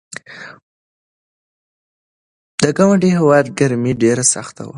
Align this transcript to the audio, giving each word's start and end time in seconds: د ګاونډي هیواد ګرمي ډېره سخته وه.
د 2.61 2.63
ګاونډي 2.77 3.09
هیواد 3.19 3.45
ګرمي 3.59 3.93
ډېره 4.01 4.23
سخته 4.33 4.61
وه. 4.65 4.69